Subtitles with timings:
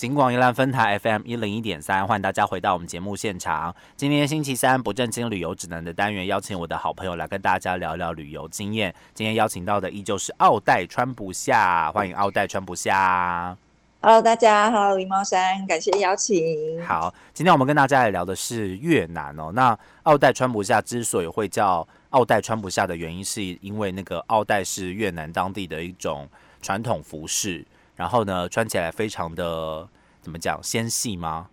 [0.00, 3.76] 金广一兰分台 FM 一零一点三，欢迎大家回到我们节目现场。
[3.98, 8.94] 今天星期三，不正经旅游指南的单元，邀请我的好朋友来跟大家聊聊旅游经验。
[9.12, 13.54] 今天邀请到的依旧是奥黛穿不下，欢迎奥黛穿不下。
[14.00, 16.82] Hello，大家，Hello，林茂山，感谢邀请。
[16.82, 19.52] 好，今天我们跟大家来聊的是越南哦。
[19.52, 26.26] 那奥黛穿不下之所以会叫奥黛穿不下的原因，是因为那个奥黛是越南当地的一种
[26.62, 27.62] 传统服饰，
[28.00, 29.86] 然后呢穿起来非常的
[30.22, 31.48] 怎么讲纤细吗？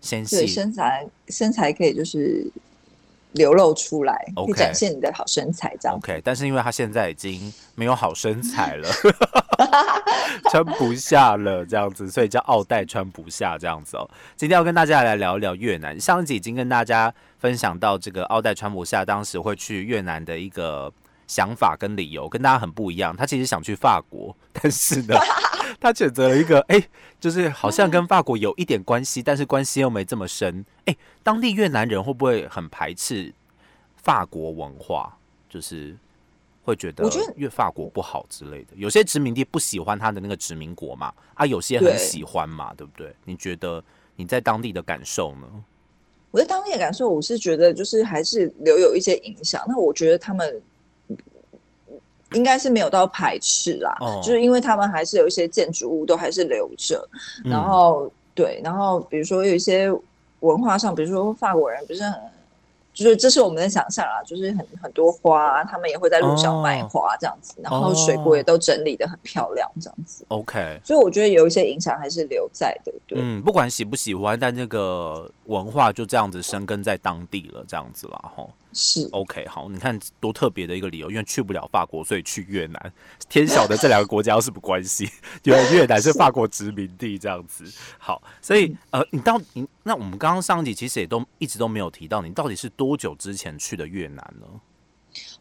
[0.00, 2.50] 纤对，细身材身材可以就是
[3.32, 5.98] 流露出来，可 OK 以展现你的好身材，这样。
[5.98, 8.88] OK，但是因为他现在已经没有好身材了，
[10.50, 14.08] 穿不下了这样子，所以叫奥黛穿不下这样子哦。
[14.38, 20.90] 今天要跟大家来聊一聊越南，上一集已经跟大家分享到这个奥黛穿不下当时会去越南的一个
[21.26, 23.14] 想法跟理由，跟大家很不一样。
[23.14, 25.14] 他其实想去法国，但是呢，
[25.78, 26.82] 他选择了一个哎、
[27.20, 30.64] 就是好像跟法国有一点关系，但是关系又没这么深。
[30.86, 33.32] 哎、当地越南人会不会很排斥
[33.96, 35.16] 法国文化？
[35.48, 35.96] 就是
[36.62, 38.68] 会觉得我觉得越法国不好之类的。
[38.76, 43.14] 有些殖民地不喜欢他的那个殖民国嘛，啊，有些很喜欢嘛，对不对？
[43.24, 43.82] 你觉得
[44.16, 45.48] 你在当地的感受呢？
[46.30, 49.64] 我在当地的感受，我是觉得就是还是留有一些影响。
[49.66, 50.62] 那我觉得他们
[52.34, 57.08] 应该是没有到排斥啦，哦就是因为他们还是有一些建筑物都还是留着，
[57.44, 59.90] 嗯然后对，然后比如说有一些
[60.40, 62.14] 文化上，比如说法国人不是很，
[62.94, 73.18] 就是这是我们的想象啦，就是很很多花，他们也会在路上卖哦花这样子，然后水果也都整理的很漂亮这样子，OK，所以我觉得有一些影响还是留在的，对。
[73.20, 78.48] 嗯，不管喜不喜欢，但这个文化就这样子生根在当地了，这样子啦，吼。
[78.72, 82.92] 是 OK，好，你看多特别的一个理由，因为去不了法国，所以去越南。
[83.28, 85.08] 天晓得这两个国家有什么关系？
[85.44, 87.64] 原来越南是法国殖民地这样子。
[87.98, 94.46] 好，所以呃，你到你那我们刚刚上集其实也都一直都没有提到，你到底是多久之前去的越南呢？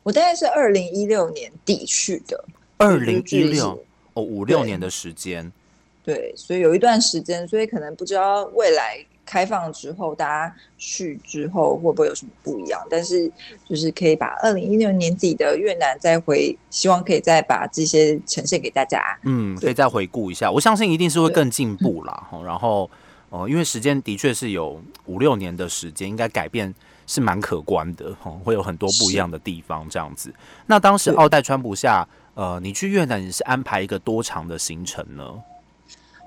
[0.02, 2.44] 我大概是二零一六年底去的，
[2.78, 5.52] 二零一六哦，五六年的时间。
[6.04, 12.82] 对，所以有一段时间，所以可能不知道未来开放之后，大家去之后会不会有什么不一样。
[12.90, 13.32] 但是
[13.70, 19.00] 就是可以把二零一六年底的越南再回，希望可以再把这些呈现给大家。
[19.26, 22.28] 嗯，可以再回顾一下，我相信一定是会更进步啦。
[22.44, 22.90] 然后，
[23.30, 26.74] 呃，因为时间的确是有五六年的时间，应该改变
[27.06, 30.34] 是蛮可观的，吼会有很多不一样的地方这样子。
[30.66, 35.24] 那当时奥黛川不下，呃，你去越南你是安排一个多长的行程呢？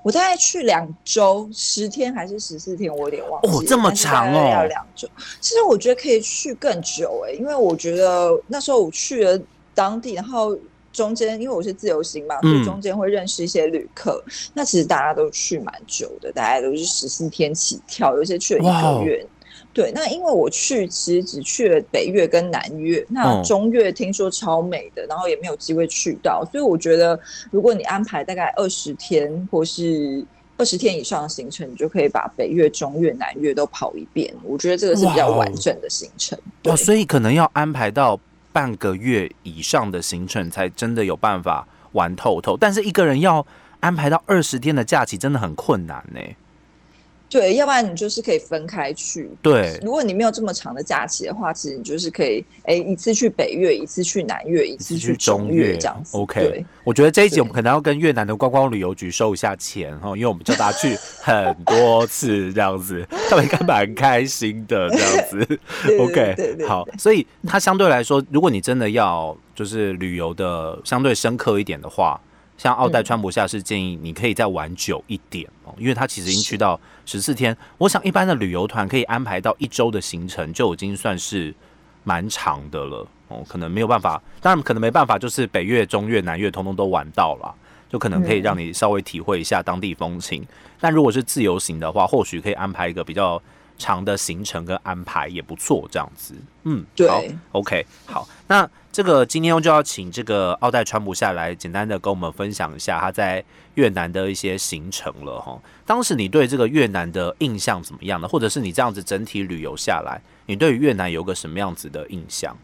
[0.03, 3.53] 我大概去两周，十天还是十四天，我有点忘记了。
[3.55, 5.07] 哦这么长哦要两周。
[5.39, 9.39] 其实我觉得可以去更久哎、因为我觉得那时候我去了
[9.73, 10.55] 当地，然后
[10.91, 14.23] 中间因为我是自由行嘛，所嗯以中间会认识一些旅客。
[14.53, 19.25] 那其实大家都去蛮久的，大概都是十四天起跳，有一些去了一个月。
[19.73, 27.19] 对，那因为我去其实只去了北越跟南越，那嗯中越听说超美的，然后也没有机会去到，所以我觉得
[27.49, 30.23] 如果你安排大概二十天或是
[30.57, 34.31] 二十天以上的行程，你就可以把北越、中越、南越都跑一遍。
[34.43, 36.37] 我觉得这个是比较完整的行程。
[36.61, 38.19] 对哦，所以可能要安排到
[38.51, 42.55] 半个月以上的行程，才真的有办法玩透透。
[42.55, 43.43] 但是一个人要
[43.79, 46.19] 安排到二十天的假期，真的很困难呢。
[47.33, 49.27] 对，要不然你就是可以分开去。
[49.41, 56.15] 对，如果你没有这么长的假期的话，其实你就是可以，哎，一次去北越，一次去南越，一次去中越这样子。
[56.15, 65.59] OK，对，我觉得这一集我们可能要跟越南的观光旅游局收一下钱哈，因为我们叫大家去 很多次这样子，他们应该蛮开心的这样子。
[65.99, 72.21] OK，好，所以它相对来说，如果你真的要就是旅游的相对深刻一点的话，
[72.63, 77.53] 像奥黛川不下是建议你可以再玩久一点哦，因为它其实已经去到十四天。
[77.77, 81.53] 我想一般的旅游团可以安排到一周的行程，就已经算是
[82.05, 83.43] 蛮长的了哦。
[83.49, 87.53] 可能没有办法，当然可能没办法，就是北越、中越、南越通通都玩到了，
[87.89, 90.41] 就可能可以让你稍微体会一下当地风情。
[90.79, 93.41] 但如果是自由行的话，或许可以安排一个比较
[93.77, 96.33] 长的行程跟安排也不错，这样子。
[96.63, 103.43] 嗯，对好，OK，好，那这个今天就要请这个奥黛川普下来，简单的跟我们分享一下他在
[103.75, 105.59] 越南的一些行程了哈。
[105.85, 108.27] 当时你对这个越南的印象怎么样呢？
[108.27, 112.55] 或者是你这样子整体旅游下来，你对于越南有个什么样子的印象？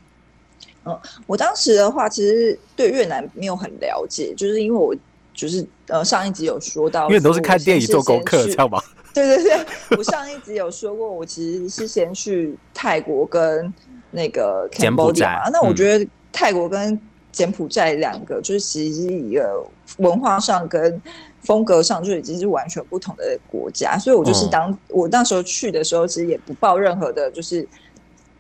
[1.28, 4.96] 我当时的话，其实对越南没有很了解，就是因为我
[5.34, 8.82] 就是呃上一集有说到，因为都是看电影做功课，先去这样吗？
[9.14, 9.66] 对对对，
[9.98, 13.74] 我上一集有说过，我其实是先去泰国跟
[14.12, 15.50] 那个柬埔寨嘛。
[15.50, 15.76] 那我嗯。
[15.76, 17.00] 觉得泰国跟
[17.32, 19.66] 柬埔寨两个，就是其实一个
[19.98, 21.02] 文化上跟
[21.42, 24.50] 风格上就已经是完全不同的国家，所以我就是嗯。
[24.50, 27.68] 当、我那时候去的时候，其实也不抱任何的，就是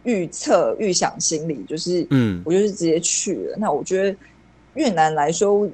[0.04, 2.42] 预测、预想心理，就是嗯。
[2.46, 3.56] 我就是直接去了。
[3.58, 4.16] 那我觉得
[4.76, 5.68] 越南来说，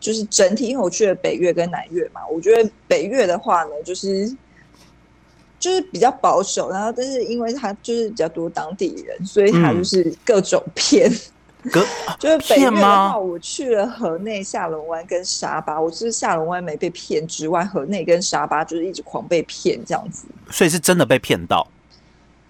[0.00, 4.34] 就是整体，因为我去了北越跟南越嘛，我觉得北越的话呢，就是
[5.58, 11.12] 就是比较保守，然后但是因为他就是比较多当地人，所以它嗯就是各种 骗。
[11.70, 11.84] 隔
[12.18, 20.24] 就是北越的话，我去了河内、下龙湾跟沙巴，我就是下龙湾没被骗之外，河内跟沙巴就是一直狂被骗这样子。
[20.50, 21.68] 所以是真的被骗到。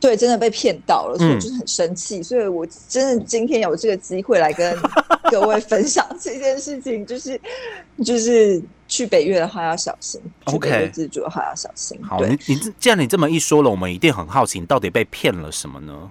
[0.00, 2.22] 对，真的被骗到了，所以就是很生气。
[2.22, 4.74] 所以我真的今天有这个机会来跟
[5.30, 7.38] 各位 分享这件事情，就是
[8.02, 12.02] 就是去北越的话要小心，去北 OK 越自助的话要小心。
[12.02, 16.10] 好，你你这既然你这么一说了，我们一定很好奇，你到底被骗了什么呢？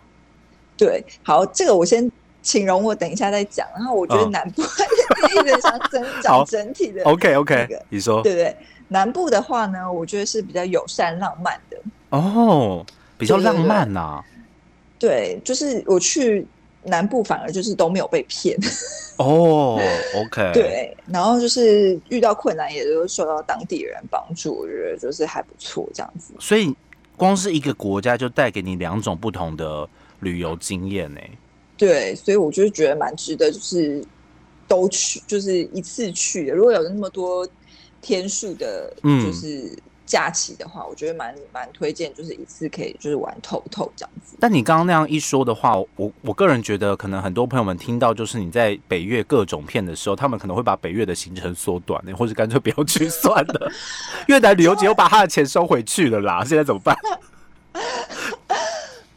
[0.77, 2.09] 对，好，这个我先
[2.44, 3.68] 请容我等一下再讲。
[3.75, 4.62] 然后我觉得嗯南部
[5.33, 8.56] 一直想整 好讲整体的 OK 那 OK，个你说对不对？
[8.89, 11.77] 南部的话呢，我觉得是比较友善浪漫的。
[12.09, 12.85] 哦，
[13.19, 14.24] 比较浪漫呐、
[14.98, 16.48] 对，就是我去
[16.83, 18.57] 南部，反而就是都没有被骗。
[19.18, 19.77] 哦
[20.16, 26.33] ，OK，， 对，然后就是遇到困难，也都受到当地人帮助，我觉得就是还不错这样子。
[26.39, 26.74] 所以
[27.18, 29.88] 光是一个国家就带给你两种不同的
[30.21, 31.19] 旅游经验呢。
[31.77, 34.01] 对，所以我就是觉得蛮值得，就是
[34.68, 36.54] 都去，就是一次去的。
[36.54, 37.48] 如果有那么多
[38.01, 39.77] 天数的，嗯就是
[40.09, 44.35] 假期的话，我觉得蛮蛮推荐，就是一次可以就是玩透透这样子。
[44.39, 53.71] 但你刚刚那样一说的话，我我个人觉得，可能很多朋友们听到就是你在北越各种片的时候，他们可能会把北越的行程缩短呢，或者干脆不要去算了。
[54.27, 56.97] 越南旅游节又把他的钱收回去了啦，现在怎么办？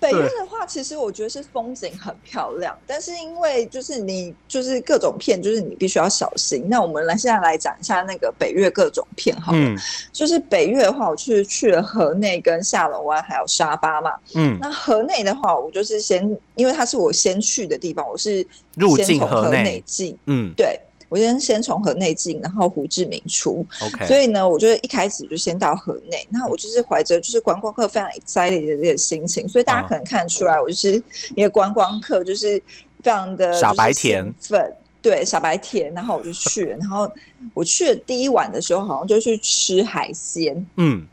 [0.03, 6.69] 北对约的话，其实我觉得是风景很漂亮，但是因为就是你就是各种片，就是你必须要小心。
[6.69, 9.59] 那我们来现在来讲一下那个北越各种片好了。
[9.59, 9.79] 嗯
[10.13, 14.13] 就是北越的话，我去去了河内、跟下龙湾还有沙巴嘛。
[14.35, 20.79] 嗯，那河内的话，我就是先，因为它是我先去的地方，我是入先从河境河内内进，嗯对
[21.13, 23.67] 我先先从河内进，然后胡志明出。
[23.83, 29.89] ，OK，所以呢，我就一开始就先到河内，那我就是怀着就是观光客非常 excited 的这个心情，所以大家嗯。
[29.89, 31.03] 可能看得出来，我就是
[31.37, 32.59] 一个观光客，就是
[33.03, 35.93] 非常的傻白甜兴奋，对，傻白甜。
[35.93, 37.11] 然后我就去了，然后
[37.53, 41.07] 我去了第一晚的时候，好像就去吃海鲜，嗯。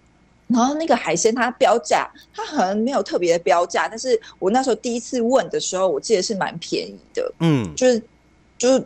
[0.48, 7.72] 然后那个海鲜它标价，它好像没有特别的标价，但是我那时候第一次问的时候，我记得是蛮便宜的，嗯。
[7.76, 8.02] 就是
[8.58, 8.84] 就是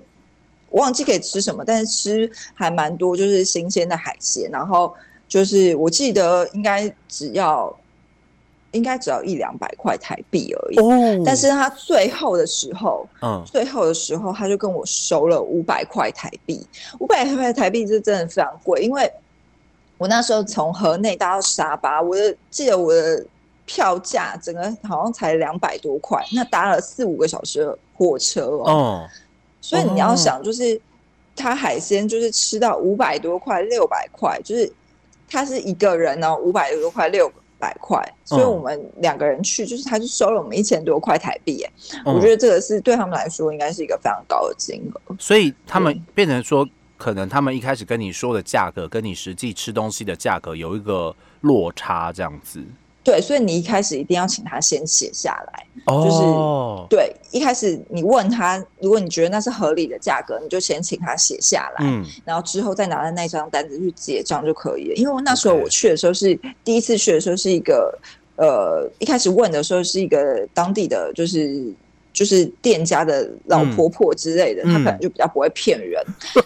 [0.74, 4.50] 我忘记可以吃什么，但是吃还蛮多，就是新鲜的海鲜。
[4.52, 4.92] 然后
[5.28, 7.72] 就是我记得应该只要
[8.72, 10.78] 应该只要一两百块台币而已。
[10.80, 13.44] 哦，但是他最后的时候，嗯。
[13.46, 16.66] 最后的时候他就跟我收了五百块台币，
[17.00, 19.12] 五百块台币这真的非常贵，因为
[20.00, 23.24] 我那时候从河内搭到沙巴，我的记得我的
[23.66, 29.10] 票价整个好像才两百多块，那搭了四五个小时的火车哦，哦，
[29.64, 30.80] 所以你要想就是
[31.38, 34.70] 他海鲜就是吃到五百多块、六百块，就是
[35.30, 41.72] 他是一个人哦，五百多块、六百块，所以嗯我们两个人去，就是他就收了我们一千多块台币耶。
[42.06, 45.16] 嗯我觉得这个是对他们来说应该是一个非常高的金额。
[45.18, 46.68] 所以他们变成说，
[46.98, 52.62] 可能他们一开始跟你说的价格，跟你实际吃东西的价格有一个落差，这样子。
[53.04, 55.66] 对，所以你一开始一定要请他先写下来。
[55.86, 64.96] 哦，对，一开始你问他，如果你觉得那是合理的价格，你就先请他写下来，嗯然后之后再拿着那张单子去结账就可以了。
[64.96, 67.94] 因为那时候我去的时候是第一次去的时候是一个
[68.38, 71.74] 呃，一开始问的时候是一个当地的就是。
[72.14, 74.72] 就是店家的老婆婆之类的，嗯。
[74.72, 76.02] 他可能就比较不会骗人，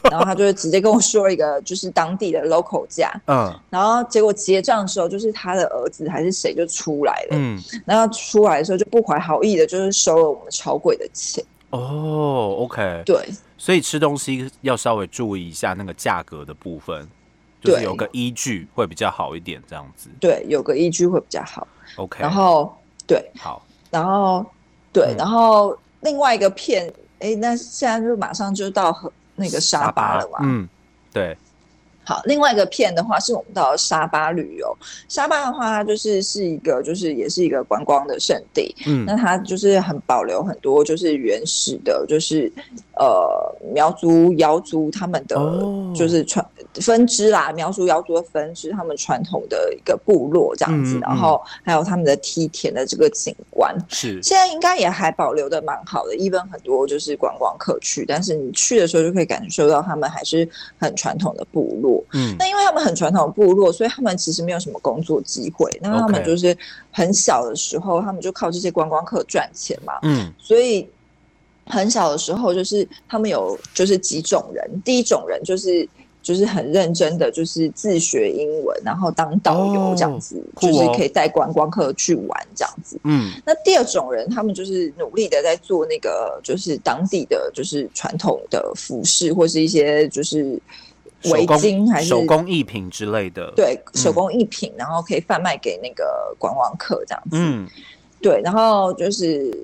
[0.10, 3.54] 然后她就会直接跟我说一个就是当地的 local 价，嗯。
[3.70, 11.44] 然后结果结账的时候，就是他的儿子还是谁就出来了，嗯，然后出来的时候就不怀好意的，就是收了我们超贵的钱。
[11.70, 13.22] 哦，OK，对。
[13.58, 17.06] 所以吃东西要稍微注意一下那个价格的部分，
[17.62, 20.10] 就是对有个依据会比较好一点，这样子。
[20.20, 21.68] 对，有个依据会比较好。
[21.98, 22.74] OK，然后
[23.06, 24.46] 对，好，然后
[24.98, 30.40] 对，嗯然后另外一个片，哎，那现在就马上就到河那个沙巴了嘛。
[30.42, 30.68] 嗯，
[31.14, 31.38] 对，
[32.08, 34.74] 好，另外一个片的话，是我们到沙巴旅游。
[35.10, 38.74] 沙巴的话，它就是是一个，就是也是一个观光的圣地。
[38.86, 42.50] 嗯那它就是很保留很多就是原始的，就是
[42.96, 46.46] 呃苗族、瑶族他们的哦就是传
[46.76, 53.76] 分支啦，苗族、瑶族的分支，他们传统的一个部落这样子，嗯嗯然后还有他们的梯田的这个景观。
[53.90, 60.48] 是，现在应该也还保留的蛮好的，even 很多就是观光客去，但是你去的时候就可以感受到他们还是
[60.78, 61.97] 很传统的部落。
[61.98, 62.04] 落。
[62.14, 65.70] 嗯那因为他们很传统部落，所以他们其实没有什么工作机会。
[65.82, 66.56] 那他们就是
[66.92, 69.94] 很小的时候，他们就靠这些观光客赚钱嘛。
[70.04, 70.88] 嗯所以
[71.66, 75.88] 很小的时候，就是他们有就是几种人，第一种人就是。
[76.24, 83.00] 就是很认真的，就是自学英文，然后当导游这样子，就是可以带观光客去玩这样子。
[83.06, 90.60] 嗯那第二种人，他们就是努力的在做那个，就是当地的就是传统的服饰，或是一些就是
[91.26, 97.38] 围巾，还是手工艺品之类的。，对手工艺品，然后可以贩卖给那个观光客这样子。
[97.40, 97.68] 嗯
[98.22, 99.56] 对，然后就是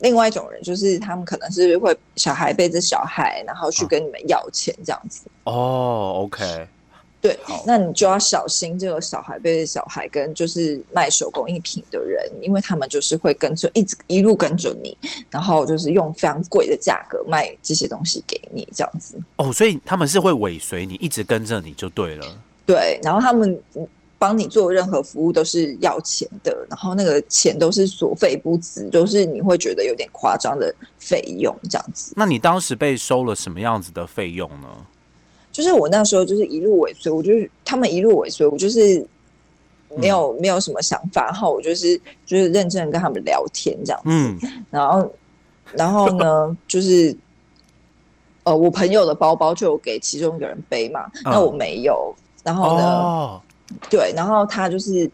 [0.00, 5.22] 另外一种人，就是他们可能是会小孩背着小孩，然后去啊跟你们要钱这样子。
[5.44, 6.68] 哦，OK，
[7.24, 14.94] 对，那你就要小心这个小孩背着小孩跟就是卖手工艺品的人，因为他们就是会跟着一直一路跟着你，
[15.30, 19.16] 然后就是用非常贵的价格卖这些东西给你这样子。
[19.36, 22.26] 哦，所以他们是会尾随你，一直跟着你就对了。
[22.66, 23.58] 对，然后他们
[24.18, 32.12] 帮你做任何服务都是要钱的，然后那个钱都是所费不值，都是你会觉得有点夸张的费用这样子。
[32.16, 34.68] 那你当时被收了什么样子的费用呢？
[35.54, 39.06] 就是我那时候就是一路尾随，我就是他们一路尾随，我就是
[39.96, 41.96] 没有、没有什么想法，然后我就是
[42.26, 44.38] 就是认真跟他们聊天这样子，嗯
[44.70, 45.14] 然后
[45.72, 47.16] 然后呢就是。
[48.46, 52.14] 呃，我朋友的包包就有给其中一个人背嘛，那我没有。
[52.42, 53.40] 然后呢，哦，
[53.88, 55.10] 对，然后他就是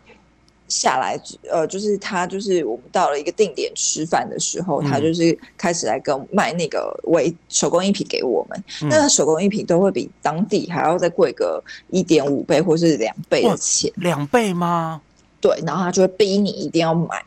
[0.70, 8.64] 下来，呃，就是他就是我们到了一个定点吃饭的时候，他嗯就是开始来跟卖那个为手工艺品给我们。
[8.82, 15.02] 嗯那手工艺品都会比当地还要再贵个一点五倍或是两倍的钱，两倍吗？
[15.40, 17.24] 对，然后他就会逼你一定要买，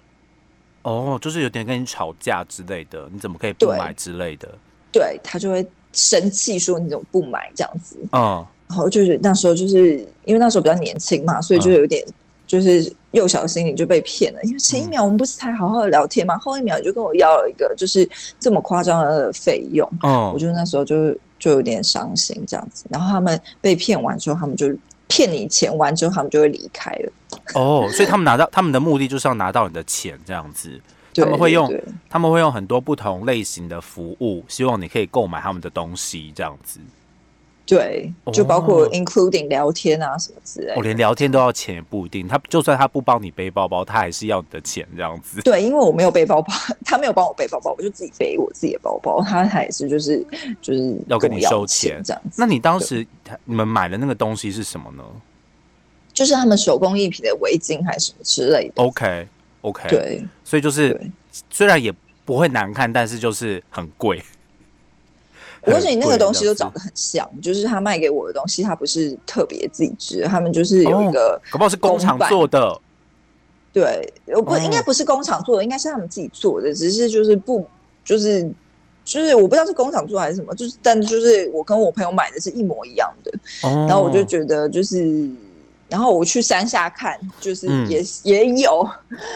[0.84, 4.48] 哦，就是有点跟你吵架之类的，你怎么可以不对买之类的？
[4.92, 7.98] 对他就会生气说你怎么不买这样子。
[8.12, 12.06] 嗯，然后就是那时候就是因为那时候比较年轻嘛，所以就嗯有点
[12.54, 14.40] 就是幼小心灵就被骗了。
[14.44, 18.08] 因为前一秒我们不是才好好的聊天嘛，后一秒你就跟我要了一个就是
[18.40, 22.86] 这么夸张的费用，我哦，就那时候就就有点伤心这样子。
[22.92, 24.68] 然后他们被骗完之后，他们就
[25.08, 27.12] 骗你钱完之后，他们就会离开了。
[27.56, 30.80] 哦，所以他们拿到他们的目的就是要拿到你的钱，这样子。
[31.16, 36.80] 他们会用对对他们会用很多不同类型的服务，希望你可以购买他们的东西，这样子。
[37.66, 40.84] 对，就包括哦 including 聊天啊什么之类我、的。
[40.84, 45.42] 连聊天都要钱也不一定，他就算他不帮你背包包，他还是要你的钱，这样子。
[45.44, 46.54] 对，因为我没有背包包，
[46.84, 49.24] 他没有帮我背包包，我就自己背我自己的包包。
[49.24, 50.26] 他还是就是
[50.62, 52.36] 就是要跟你收钱这样子。
[52.38, 53.06] 那你当时
[53.46, 55.04] 你们买的那个东西是什么呢
[56.14, 58.84] 就是他们手工艺品的围巾还是什么之类的。
[58.84, 59.28] ？OK
[59.62, 61.12] OK，，对所以就是对，
[61.50, 61.92] 虽然也
[62.26, 64.22] 不会难看，但是就是很贵。
[65.66, 72.80] 而且你那个东西都长得很像，就是他卖给我的东西，他不是特别自己织，他们就是有一个、搞不好是工厂做的。
[73.72, 77.66] 对，我不、哦应该不是工厂做的，应该是他们自己做的，只是就是不
[78.04, 78.52] 就是。
[79.06, 83.32] 就是我不知道是工厂做还是什么，就是但就是我跟我朋友买的是一模一样的，
[83.64, 85.30] 哦，然后我就觉得就是，
[85.94, 88.84] 然后我去山下看，就是嗯也、也有，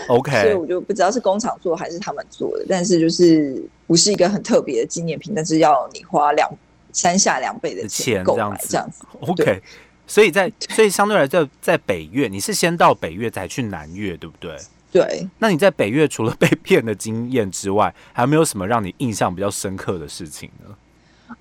[0.07, 6.49] 所以我就不知道是工厂做还是他们做的，但是就是不是一个很特别的纪念品，但是要你花两
[6.93, 9.05] 山下两倍的的钱购钱这样子买这样子。
[9.19, 9.61] OK，
[10.07, 14.57] 所以在所以相对来说，在北越，你是先到北越再去南越，对不对？
[14.91, 20.75] 对，那你在北越除了 被骗的经验之外，还有没有什么让你印象比较深刻的事情呢？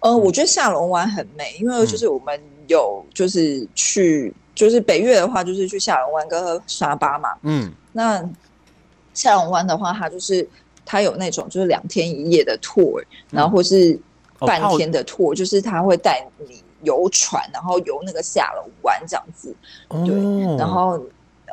[0.01, 7.29] 呃，我觉得下龙湾很美，因为就是我们有就是去，就是北越的话，就是去下龙湾跟沙巴嘛。
[7.43, 8.29] 嗯，那
[9.15, 10.49] 下龙湾的话，它就是
[10.85, 13.97] 它有那种就是两天一夜的 tour，然后或是
[14.41, 19.55] 半天的 tour，、就是它会带你游船，然后游那个下龙湾这样子。
[19.89, 21.01] 对哦，然后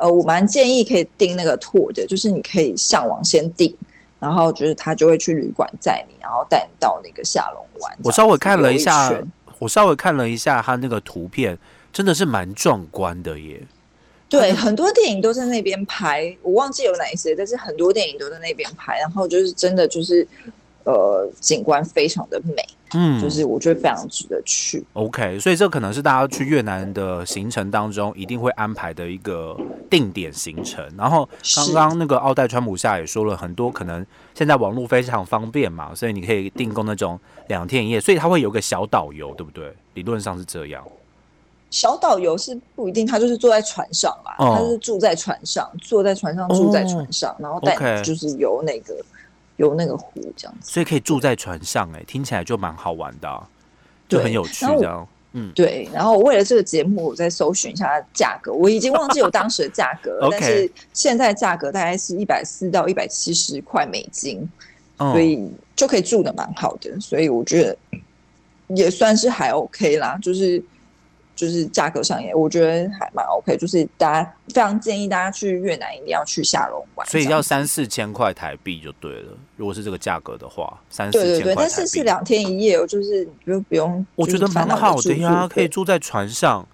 [0.00, 3.72] 呃，我蛮建议可以订那个 tour 的，就是你可以上网先订，
[4.18, 7.98] 然后就是他就会去旅馆载你，然后带你到那个下龙湾。
[8.02, 11.56] 我稍微看了一一下圈，我稍微看了一下他那个图片，
[11.94, 13.62] 真的是蛮壮观的耶。
[14.28, 20.26] 对，很多电影都在那边拍，我忘记有哪一些，但是很多电影都在那边拍，然后就是真的就是
[20.82, 24.82] 呃景观非常的美，嗯，就是我觉得非常值得去。
[24.94, 29.56] OK，所以这可能是大家去越南的行程当中一定会安排的一个
[29.88, 30.84] 定点行程。
[30.98, 39.72] 然后刚刚那个奥黛川普夏也说了很多，可能现在网络非常方便嘛，所以你可以订购那种两天一夜，所以它会有个小导游，对不对？
[39.92, 40.82] 理论上是这样。
[41.74, 48.94] 小导游是不一定，他就是坐在船上啦，哦他是住在船上，坐在船上，住在船上，然后带你就是游那个
[49.56, 50.70] 游那个湖这样子。
[50.70, 53.44] 所以可以住在船上、哎，听起来就蛮好玩的啊、
[54.08, 55.04] 就很有趣这样。
[55.32, 55.88] 嗯，对。
[55.92, 64.48] 然后为了这个节目，我再搜寻一下价格，我已经忘记我当时的价格， 但是现在价格大概是一百四到一百七十块美金，
[64.96, 67.76] 所以就可以住的蛮好的，所以我觉得
[68.68, 70.62] 也算是还 OK 啦，就是。
[71.34, 73.56] 就是价格上也，我觉得还蛮 OK。
[73.56, 77.06] 就是大家非常建议大家去越南，一定要去下龙湾。
[77.08, 79.32] 所以要三四千块台币就对了。
[79.56, 84.04] 如果是这个价格的话，三四千块对对对，但是是两天一夜，就是就不用。
[84.14, 86.66] 我觉得蛮好的呀，可以住在船上，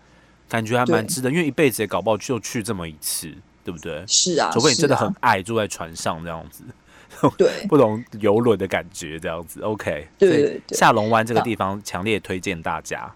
[0.49, 1.31] 感觉还蛮值得。
[1.31, 3.33] 因为一辈子也搞不好就去这么一次，
[3.64, 4.05] 对不对？
[4.07, 6.64] 是啊，除非你真的很爱住在船上这样子，
[7.38, 9.62] 对， 不同游轮的感觉这样子。
[9.62, 13.11] OK，对对对，下龙湾这个地方强烈推荐大家。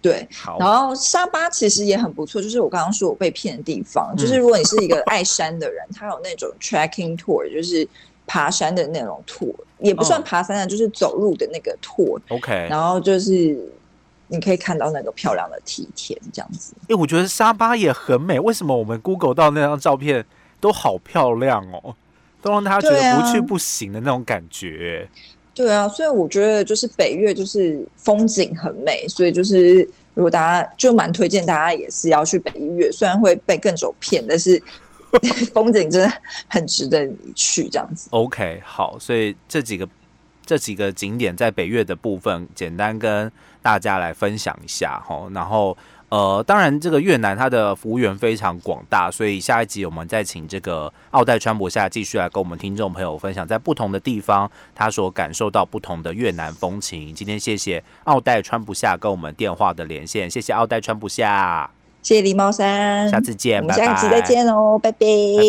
[0.00, 0.26] 对，
[0.60, 7.86] 然后沙巴其实也很不错，就是我刚刚说我被骗的地方，就是如果你是一个爱山的人，他有那种 trekking tour，就是
[8.26, 12.20] 爬山的那种 tour，也不算爬山的，就是走路的那个 tour。
[12.28, 13.58] OK，然后就是
[14.28, 16.74] 你可以看到那个漂亮的梯田这样子。
[16.88, 20.24] 哎，我觉得沙巴也很美，为什么我们 Google 到那张照片
[20.60, 21.96] 都好漂亮哦，
[22.40, 25.08] 都让他觉得不去不行的那种感觉。
[25.58, 29.78] 对啊，所以我觉得就是北越就是风景很美，所以就是
[30.14, 34.62] 如果大家就蛮推荐大家也是要去北越，虽然会被更走骗，但是
[35.52, 36.12] 风景真的
[36.46, 38.08] 很值得你去这样子。
[38.12, 39.88] OK，好，所以这几个
[40.46, 45.76] 这几个景点在北越的部分，简单跟大家来分享一下哈，然后。
[46.10, 57.14] 呃，当然，这个越南它的服务员非常广大，所以下一集我们再请这个奥黛川博下继续来跟我们听众朋友分享，在不同的地方他所感受到不同的越南风情。
[57.14, 64.98] 今天谢谢奥黛川不下跟我们电话的连线，谢谢奥黛川不下，谢谢李茂山，下次见，我们下一集再见哦，拜拜，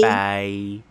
[0.01, 0.88] 拜拜。